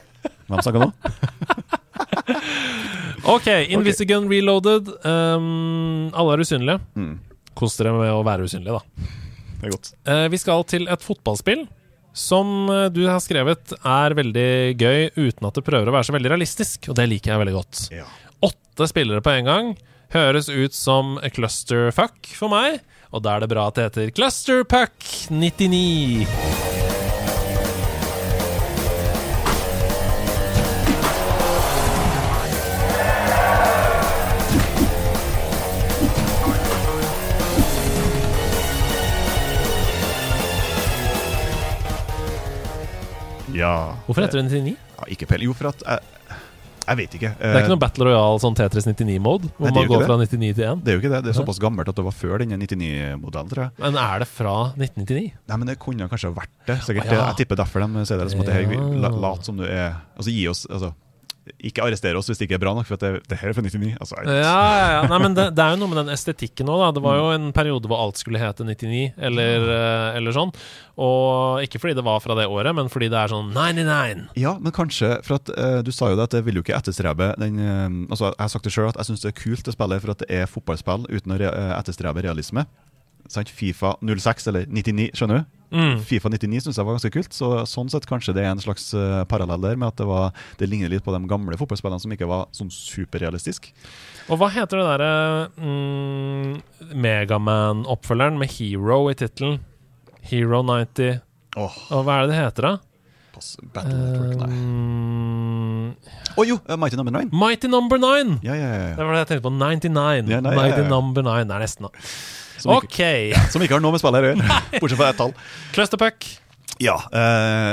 [0.49, 0.93] Hvem snakka nå?
[3.29, 4.89] Ok, Invisigun reloaded.
[5.05, 6.79] Um, alle er usynlige.
[6.97, 7.19] Mm.
[7.59, 9.09] Kos dere med å være usynlige, da.
[9.59, 9.91] Det er godt.
[10.09, 11.67] Uh, vi skal til et fotballspill
[12.19, 14.49] som eh, du har skrevet er veldig
[14.81, 17.55] gøy uten at det prøver å være så veldig realistisk, og det liker jeg veldig
[17.55, 17.83] godt.
[17.95, 18.09] Ja.
[18.49, 19.71] Åtte spillere på en gang
[20.15, 22.81] høres ut som clusterfuck for meg,
[23.13, 24.99] og da er det bra at det heter Clusterpuck
[25.31, 26.27] 99.
[43.59, 43.75] Ja.
[44.07, 44.77] Hvorfor heter det 99?
[44.99, 45.51] ja ikke peiling.
[45.51, 46.01] Jo, for at jeg,
[46.89, 47.31] jeg vet ikke.
[47.37, 49.91] Det er ikke noe Battle Royale sånn Tetris 99-mode, hvor Nei, det er man jo
[49.93, 50.85] går ikke fra 99 til 1.
[50.85, 51.21] Det er jo ikke det.
[51.27, 53.75] Det er såpass gammelt at det var før denne 99-modellen, tror jeg.
[53.85, 55.27] Men er det fra 1999?
[55.53, 56.79] Nei, men det kunne kanskje vært det.
[56.87, 57.11] Sikkert.
[57.13, 57.27] Ja.
[57.29, 58.87] Jeg tipper derfor de sier det som at det her Ja.
[59.05, 60.95] la, lat som du er Altså, gi oss altså,
[61.71, 63.65] Ikke arrestere oss hvis det ikke er bra nok, for det, det her er fra
[63.65, 63.95] 99.
[63.99, 65.01] Altså, Ja, ja, ja.
[65.11, 66.91] Nei, men det, det er jo noe med den estetikken òg, da.
[66.97, 70.53] Det var jo en periode hvor alt skulle hete 99, eller, eh, eller sånn.
[70.99, 74.25] Og ikke fordi det var fra det året, men fordi det er sånn 99.
[74.41, 76.75] Ja, men kanskje For at uh, du sa jo det at jeg vil jo ikke
[76.75, 79.71] etterstrebe den uh, Altså, jeg har sagt det sjøl at jeg syns det er kult
[79.71, 82.67] å spille for at det er fotballspill uten å re etterstrebe realisme.
[83.31, 83.53] Sant?
[83.53, 85.58] Fifa 06 eller 99, skjønner du?
[85.75, 85.99] Mm.
[86.09, 88.89] Fifa 99 syns jeg var ganske kult, så sånn sett kanskje det er en slags
[88.97, 92.15] uh, parallell der med at det, var, det ligner litt på de gamle fotballspillene som
[92.17, 93.71] ikke var sånn superrealistisk.
[94.29, 95.13] Og hva heter det derre
[95.61, 99.61] mm, Megaman-oppfølgeren med Hero i tittelen?
[100.29, 101.25] Hero 90
[101.59, 101.75] Oh.
[101.91, 102.75] Og hva er det det heter, da?
[103.75, 104.49] Battle Network, nei.
[104.51, 105.95] Um,
[106.39, 107.31] Å jo, Uh, Mighty Number 9.
[107.33, 108.41] Mighty Number 9!
[108.47, 108.91] Ja, ja, ja.
[108.99, 109.55] Det var det jeg tenkte på.
[109.55, 110.33] 99.
[110.33, 110.91] Ja, nei, Mighty ja, ja.
[110.91, 111.47] Number 9.
[111.49, 112.11] Det er nesten, da.
[112.59, 115.35] Som, ikke, ja, som ikke har noe med spillet å gjøre, bortsett fra ett tall.
[115.77, 116.27] Clusterpuck.
[116.79, 117.73] Ja, eh,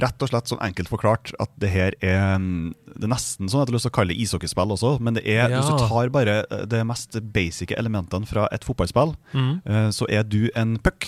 [0.00, 3.60] rett og slett sånn enkelt forklart at det her er mm, Det er nesten sånn
[3.60, 5.58] at jeg har lyst til å kalle det ishockeyspill også, men det er, Ja.
[5.60, 9.60] hvis du tar bare det mest basice elementene fra et fotballspill, Mm.
[9.66, 11.04] eh, så er du en puck.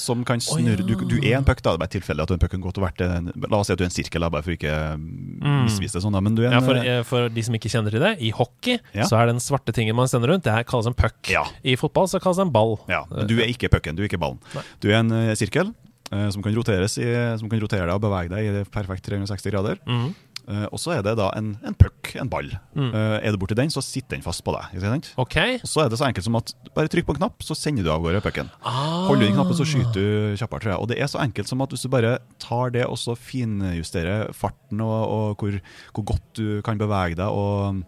[0.00, 0.86] Som kan snurre ja.
[0.86, 1.72] du, du er en puck, da.
[1.72, 3.02] Det er bare tilfeldig at du er en puck kan godt ha vært
[3.46, 5.64] La oss si at du er en sirkel, da, bare for ikke mm.
[5.66, 6.16] misvise det sånn.
[6.16, 6.22] Da.
[6.24, 8.12] Men du er en Ja, for, eh, eh, for de som ikke kjenner til det,
[8.24, 9.08] i hockey Ja.
[9.08, 11.18] så er den svarte tingen man sender rundt, det her kalles en puck.
[11.32, 11.46] Ja.
[11.64, 12.76] I fotball så kalles det en ball.
[12.92, 14.40] Ja, men du er ikke pucken, du er ikke ballen.
[14.54, 14.64] Nei.
[14.84, 15.72] Du er en eh, sirkel
[16.12, 17.08] eh, som kan roteres i,
[17.40, 19.82] som kan rotere deg og bevege deg i perfekt 360 grader.
[19.88, 20.14] Mhm.
[20.46, 22.52] Eh, og så er det da en, en puck, en ball.
[22.78, 22.92] Mm.
[22.94, 24.76] Uh, er du borti den, så sitter den fast på deg.
[24.76, 25.10] Ikke sant?
[25.18, 25.36] OK.
[25.58, 27.86] Og så er det så enkelt som at bare trykk på en knapp, så sender
[27.86, 28.52] du av gårde pucken.
[28.62, 29.08] Ah.
[29.08, 30.62] Holder du den knappen, så skyter du kjappere.
[30.62, 30.80] tror jeg.
[30.84, 34.30] Og det er så enkelt som at hvis du bare tar det og så finjusterer
[34.36, 35.58] farten og, og hvor,
[35.96, 37.82] hvor godt du kan bevege deg og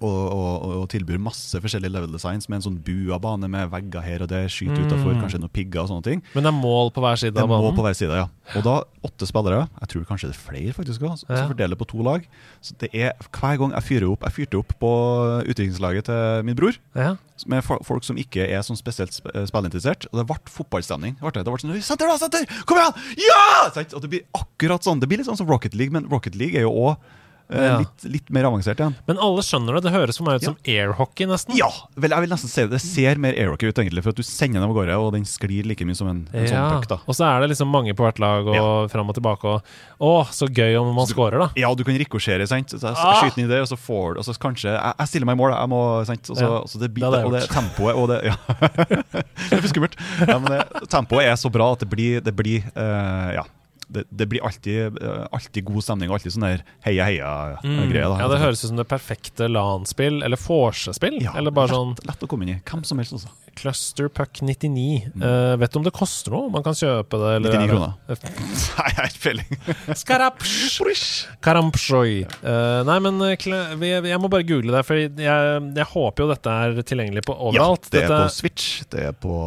[0.00, 4.22] og, og, og tilbyr masse forskjellige level designs med en sånn buabane med vegger her
[4.22, 4.86] og der, skyter Mm.
[4.90, 6.22] utafor, kanskje noen pigger og sånne ting.
[6.34, 7.76] Men det er mål på hver side Det av mål banen?
[7.78, 8.26] på hver side, ja.
[8.56, 8.74] Og da
[9.08, 11.36] åtte spillere, jeg tror kanskje det er flere faktisk også, Ja.
[11.40, 12.26] som fordeler på to lag.
[12.60, 14.92] Så det er hver gang jeg fyrer opp Jeg fyrte opp på
[15.48, 17.16] utviklingslaget til min bror, Ja.
[17.46, 20.06] med folk som ikke er sånn spesielt sp eh, spillinteressert.
[20.12, 21.16] Og det ble fotballstemning.
[21.16, 22.16] Det ble, det Det ble sånn Senter, da!
[22.18, 22.46] Senter!
[22.66, 22.94] Kom igjen!
[23.16, 23.70] Ja!
[23.96, 25.00] Og det blir akkurat sånn.
[25.00, 26.96] Det blir litt sånn som Rocket League, men Rocket League er jo òg
[27.48, 27.78] Ja.
[27.78, 28.94] litt, litt mer avansert igjen.
[29.06, 29.84] Men alle skjønner det.
[29.86, 31.54] Det høres for meg ut som airhockey, nesten.
[31.58, 31.68] Ja!
[31.94, 32.70] Vel, jeg vil nesten si det.
[32.74, 35.22] Det ser mer airhockey ut, egentlig, for at du sender den av gårde, og den
[35.28, 36.64] sklir like mye som en, en sånn Ja.
[36.74, 36.88] puck.
[36.90, 36.98] da.
[37.06, 39.44] Og så er det liksom mange på hvert lag, og fram og tilbake.
[39.46, 39.62] Og
[40.02, 41.48] å, så gøy om man scorer, da.
[41.56, 42.70] Ja, du kan rikosjere, sant.
[42.74, 43.20] Så jeg Ah!
[43.22, 45.36] skyter den i det, og så får du Og så kanskje Jeg, jeg stiller meg
[45.36, 46.30] i mål, jeg må sant?
[46.30, 48.34] Og så, Ja, og så det, det og det tempoet og det Ja.
[49.50, 49.96] det blir skummelt.
[50.26, 53.44] Ja, men det, tempoet er så bra at det blir, det blir uh, Ja.
[53.88, 56.10] Det, det blir alltid, eh, alltid god stemning.
[56.10, 58.06] og Alltid sånn der heia-heia-greie.
[58.10, 58.20] Mm.
[58.20, 61.20] Ja, det høres ut som det perfekte LAN-spill, eller vorsespill.
[61.22, 62.60] Ja, eller bare lett, sånn lett å komme inn i.
[62.66, 63.30] Hvem som helst, altså.
[63.56, 65.12] Cluster Puck 99.
[65.16, 66.50] Uh, vet du om det koster noe?
[66.52, 67.30] Man kan kjøpe det?
[67.38, 67.94] Eller 99 er kroner.
[68.76, 69.62] Nei, jeg har ikke peiling.
[70.02, 71.06] Skarapsj!
[71.46, 72.12] Karampsjoj.
[72.42, 76.24] Uh, nei, men eh, kle- vi- jeg må bare google det, for jeg, jeg håper
[76.26, 77.88] jo dette er tilgjengelig på overalt.
[77.88, 79.38] Ja, det er dette, på Switch, det er på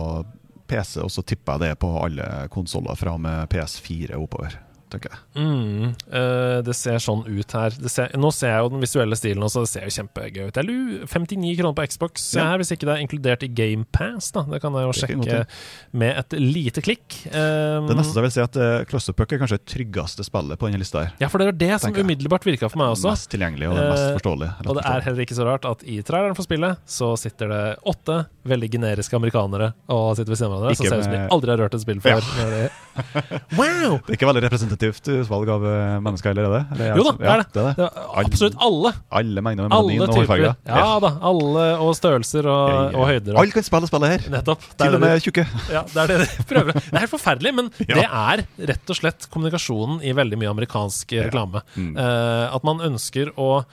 [0.70, 4.69] PC, og så tipper jeg det på alle konsoller fra med PS4 oppover.
[4.92, 5.20] Tenker jeg.
[5.40, 7.76] Mm, uh, det ser sånn ut her.
[7.80, 10.60] Det ser, nå ser jeg jo den visuelle stilen også, det ser jo kjempegøy ut.
[10.60, 12.48] Jeg lurer 59 kroner på Xbox Ja.
[12.52, 14.32] her, hvis ikke det er inkludert i GamePass.
[14.36, 15.46] Det kan jeg jo sjekke
[15.94, 17.20] med et lite klikk.
[17.34, 20.70] Um, Det neste jeg vil si at uh, Clusterpuck er kanskje det tryggeste spillet på
[20.70, 21.06] denne lista.
[21.06, 21.14] her.
[21.22, 23.10] ja, for det er det som umiddelbart virka for meg også.
[23.14, 24.50] Mest tilgjengelig og det mest forståelig.
[24.60, 27.50] Uh, Og det er heller ikke så rart at i traileren for spillet så sitter
[27.54, 30.78] det åtte veldig generiske amerikanere og sitter ved siden av hverandre.
[30.80, 32.24] Så ser ut som de aldri har rørt et spill før.
[32.40, 32.70] Ja.
[33.56, 34.00] Wow!
[34.06, 36.60] Det er ikke veldig representativt utvalg av eh, mennesker allerede?
[36.62, 36.76] er?
[36.76, 37.48] Eller, Jo da, ja, det er det.
[37.54, 38.04] det, er det.
[38.24, 38.92] Absolutt alle.
[39.20, 40.56] Alle mengder med Alle og hårfarger.
[40.70, 41.12] Ja da.
[41.32, 42.98] Alle og størrelser og, Ja, ja, ja.
[43.04, 43.34] og høyder.
[43.36, 43.42] Og.
[43.44, 44.26] Alle kan spille spillet her.
[44.38, 44.64] Nettopp.
[44.80, 45.46] Til og med tjukke.
[45.74, 46.74] ja, det er det de prøver.
[46.80, 47.96] Det er helt forferdelig, men Ja.
[48.00, 51.62] det er rett og slett kommunikasjonen i veldig mye amerikansk reklame.
[51.76, 51.94] Mm.
[51.98, 53.64] Uh, at man ønsker å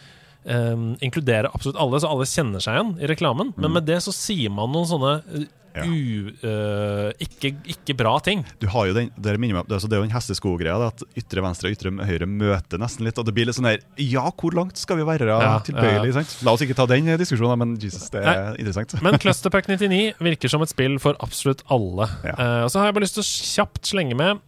[0.47, 3.53] um, inkludere absolutt alle, så alle kjenner seg igjen i reklamen.
[3.57, 5.53] Men med det så sier man noen sånne eh, Mm.
[5.77, 5.85] Ja.
[5.85, 8.45] u, uh, ikke, ikke bra ting.
[8.63, 11.05] Du har jo den, det, meg, det, er altså, det er jo den hestesko-greia, at
[11.19, 13.21] ytre venstre og ytre høyre møter nesten litt.
[13.21, 16.17] Og det blir litt sånn her Ja, hvor langt skal vi være Ja, tilbøyelig?
[16.17, 16.37] sant?
[16.47, 18.97] La oss ikke ta den diskusjonen, men Jesus, det er interessant.
[19.07, 22.09] Men Clusterpack 99 virker som et spill for absolutt alle.
[22.27, 22.35] Ja.
[22.35, 24.45] Eh, og så har jeg bare lyst til å kjapt slenge med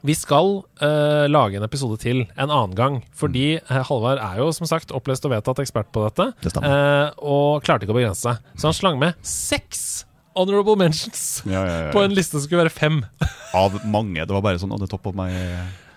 [0.00, 3.00] vi skal uh, lage en episode til en annen gang.
[3.16, 3.72] Fordi mm.
[3.88, 6.30] Halvard er jo som sagt opplest og vedtatt ekspert på dette.
[6.40, 8.46] Det eh, og klarte ikke å begrense seg.
[8.56, 11.92] Så han slang med seks honorable mentions Ja, ja, ja.
[11.92, 13.04] på en liste som skulle være fem.
[13.54, 14.22] Av mange.
[14.26, 15.28] Det var bare sånn on the top of my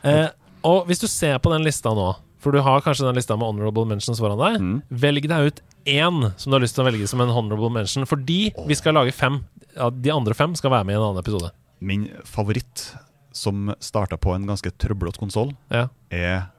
[0.04, 0.28] Eh,
[0.67, 3.48] og hvis du ser på den lista nå, for du har kanskje den lista med
[3.48, 4.82] honorable mentions foran deg, Mm.
[4.91, 8.04] velg deg ut én som du har lyst til å velge som en honorable mention,
[8.06, 9.46] fordi vi skal lage fem.
[9.78, 11.52] Ja, de andre fem skal være med i en annen episode.
[11.80, 12.96] Min favoritt,
[13.32, 15.88] som starta på en ganske trøblete konsoll, Ja.
[16.12, 16.50] er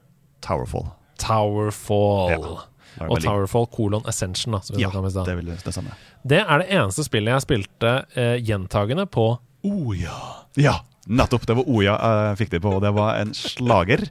[0.40, 0.92] Towerfall.
[1.18, 2.30] Towerfall.
[2.30, 2.58] Ja,
[3.00, 4.60] Og Towerfall colon Ascension, da.
[4.60, 5.94] Som vi Ja, om i det, vil, det samme.
[6.22, 10.18] det er det eneste spillet jeg spilte eh, gjentagende på Oja.
[10.60, 10.76] Ja,
[11.08, 11.46] nettopp.
[11.46, 14.06] Det var Oja jeg fikk det på, og det var en slager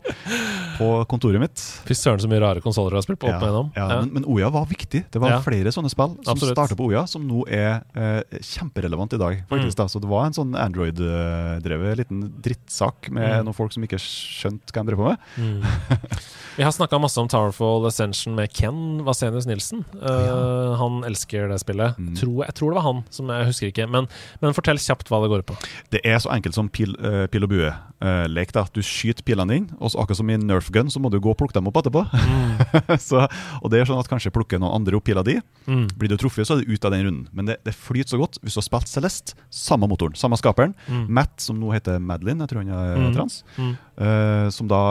[0.77, 1.61] på kontoret mitt.
[1.87, 3.87] Fy søren, så mye rare konsoller du har spilt på Ja, ja, Ja.
[4.01, 5.03] Men, men Oja var viktig.
[5.13, 9.21] Det var flere sånne spill som starta på Oja, som nå er eh, kjemperelevant i
[9.21, 9.43] dag.
[9.49, 9.81] faktisk Mm.
[9.83, 9.87] da.
[9.87, 13.45] Så det var en sånn Android-drevet liten drittsak med Mm.
[13.45, 15.17] noen folk som ikke skjønte hva de drev på med.
[15.37, 15.63] Mm.
[16.57, 19.85] Vi har snakka masse om Towerfall Ascension med Ken Vasenius Nilsen.
[20.01, 21.97] Eh, Han elsker det spillet.
[21.97, 22.15] Mm.
[22.17, 23.87] Tror, jeg tror det var han, som jeg husker ikke.
[23.89, 24.07] Men,
[24.41, 25.55] men fortell kjapt hva det går på.
[25.93, 28.51] Det er så enkelt som pil, eh, pil og bue-lek.
[28.55, 28.63] da.
[28.75, 31.31] Du skyter pilene dine, og så akkurat som i Nerf gun, så må du gå
[31.31, 32.03] og plukke dem opp etterpå.
[33.07, 33.23] så,
[33.61, 35.37] og det er sånn at kanskje plukker noen andre opp pila di.
[35.67, 35.85] Mm.
[35.99, 37.27] Blir du truffet, så er du ut av den runden.
[37.31, 38.39] Men det, det flyter så godt.
[38.43, 40.75] Hvis du har spilt Celeste, samme motoren, samme skaperen.
[40.89, 41.05] Mm.
[41.19, 43.13] Matt, som nå heter Madeline, jeg tror han er Mm.
[43.15, 43.73] trans, Mm.
[43.97, 44.81] eh, som da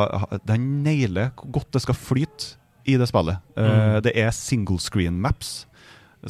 [0.47, 3.39] Den nailer hvor godt det skal flyte i det spillet.
[3.57, 4.03] Eh, Mm.
[4.03, 5.67] Det er single screen maps,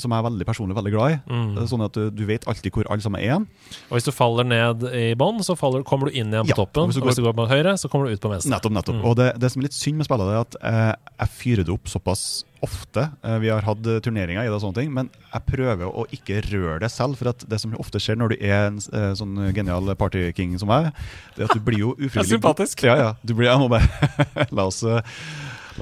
[0.00, 1.18] som jeg er veldig personlig veldig glad i.
[1.28, 1.48] Mm.
[1.60, 3.42] Er Sånn at du, du vet alltid hvor alle sammen er.
[3.90, 6.60] Og hvis du faller ned i bånn, så faller, kommer du inn igjen på Ja,
[6.62, 6.84] toppen.
[6.86, 8.52] og hvis du Og hvis du går på høyre, så kommer du ut på venstre.
[8.54, 9.00] Nettopp, nettopp.
[9.00, 9.04] Mm.
[9.10, 11.74] Og det, det som er litt synd med spillet, er at eh, jeg fyrer det
[11.76, 12.24] opp såpass
[12.62, 13.08] ofte.
[13.26, 16.06] Eh, vi har hatt eh, turneringer i det og sånne ting, men jeg prøver å
[16.14, 17.18] ikke røre det selv.
[17.18, 20.70] For at det som ofte skjer når du er en eh, sånn genial partyking som
[20.70, 20.92] meg,
[21.36, 22.86] det er at du blir jo ufrivillig sympatisk.
[22.86, 23.10] Ja, ja.
[23.26, 23.88] Du blir, jeg må bare
[24.56, 25.02] La oss eh,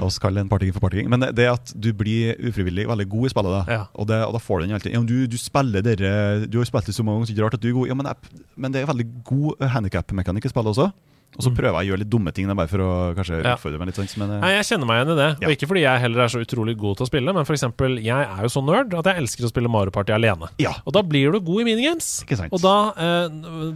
[0.00, 1.10] La oss kalle en partyking for partyking.
[1.12, 3.62] Men det- det at du blir ufrivillig veldig god i spillet, da.
[3.76, 3.82] Ja.
[3.94, 4.92] Og, det, og da får du den alltid.
[4.96, 7.42] Ja, du, du spiller dere Du har spilt det så mange ganger, så det er
[7.42, 7.86] ikke rart at du er god.
[7.92, 8.16] Ja, men, jeg,
[8.56, 10.88] men det er veldig god handikap-mekanikk i spillet også.
[11.38, 13.54] Og så prøver jeg å gjøre litt dumme ting, bare for å kanskje Ja.
[13.56, 13.96] utfordre meg litt.
[13.96, 14.16] sant?
[14.18, 15.28] Men, eh, Nei, Jeg kjenner meg igjen i det.
[15.40, 15.46] Ja.
[15.48, 18.02] Og ikke fordi jeg heller er så utrolig god til å spille, men for eksempel,
[18.02, 20.48] jeg er jo så nerd at jeg elsker å spille Mario Party alene.
[20.58, 22.24] ja, Og da blir du god i minigames.
[22.52, 23.28] Og da, eh,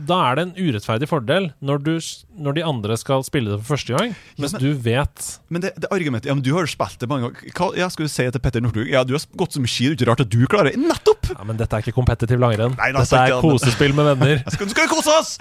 [0.04, 1.98] da er det en urettferdig fordel når, du,
[2.42, 5.74] når de andre skal spille det for første gang, mens men- du vet Men det,
[5.80, 7.52] det argumentet Ja, men du har jo spilt det mange ganger.
[7.54, 8.88] Hva ja, skal du si til Petter Northug?
[8.90, 10.76] Ja, du har gått så mye ski, det er ikke rart at du klarer det.
[10.76, 11.23] Nettopp!
[11.30, 12.74] Ja, men dette er ikke kompetitiv langrenn.
[12.78, 14.42] Nei, dette er kosespill med venner.
[14.54, 15.34] Skal, skal vi kose oss!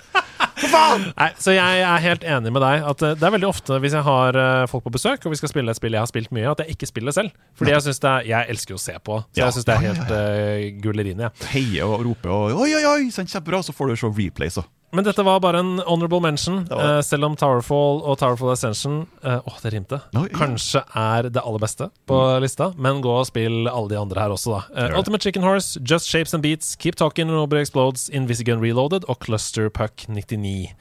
[0.59, 1.07] For faen!
[1.17, 2.85] Nei, så jeg er helt enig med deg.
[2.93, 5.39] At eh, Det er veldig ofte hvis jeg har eh, folk på besøk og vi
[5.39, 7.33] skal spille et spill jeg har spilt mye, at jeg ikke spiller selv.
[7.59, 9.75] Fordi jeg synes det er Jeg elsker jo å se på, så jeg syns det
[9.75, 11.27] er helt uh, gullerine.
[11.29, 11.49] Ja.
[11.53, 14.69] Heier og roper og oi, oi, oi, sånn kjempebra, så får du se replays og
[14.93, 18.99] Men dette var bare en honorable mention, var eh, selv om Towerfall og Towerfall Ascension
[19.23, 19.97] eh, Åh, det rimte.
[20.13, 20.35] No, yeah.
[20.37, 24.35] Kanskje er det aller beste på lista, men gå og spill alle de andre her
[24.35, 24.89] også, da.
[24.93, 24.99] Uh.
[24.99, 29.25] Ultimate Chicken Horse, Just Shapes and Beats, Keep Talking, and Nobody Explodes, Invisigun Reloaded og
[29.25, 30.75] Cluster Puck 99.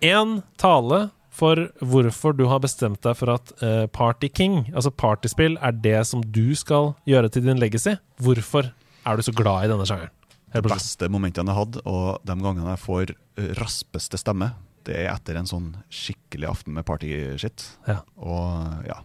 [0.00, 5.58] én tale for hvorfor du har bestemt deg for at uh, Party King, altså partyspill,
[5.60, 7.96] er det som du skal gjøre til din legacy.
[8.20, 8.70] Hvorfor
[9.06, 10.14] er du så glad i denne sjangeren?
[10.54, 14.50] Helt beste momentene jeg hadde, og de gangene jeg får eh, raspeste stemme,
[14.88, 17.66] det er etter en sånn skikkelig aften med partyshit.
[17.86, 18.00] Ja.
[18.16, 18.96] Og ja,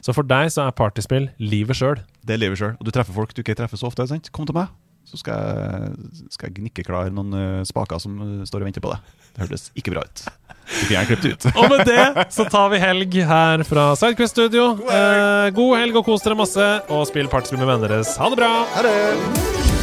[0.00, 2.00] Så for deg så er partyspill livet sjøl.
[2.24, 2.76] det er livet sjøl.
[2.80, 4.06] Og du treffer folk du ikke treffer så ofte.
[4.08, 4.30] sant?
[4.32, 4.70] Kom til meg,
[5.06, 5.92] så skal jeg,
[6.34, 9.12] skal jeg gnikke klar noen eh, spaker som eh, står og venter på deg.
[9.36, 10.24] Det hørtes ikke bra ut.
[10.66, 11.48] Du kunne gjerne klippet ut.
[11.60, 14.72] Og med det så tar vi helg her fra Sidequest Studio.
[14.88, 18.16] Eh, god helg og kos dere masse, og spill partyspill med vennene deres.
[18.18, 18.52] Ha det bra!
[18.74, 19.75] Ha det!